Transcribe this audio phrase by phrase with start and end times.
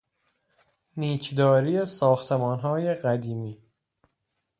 [0.97, 3.57] نیکداری ساختمانهای قدیمی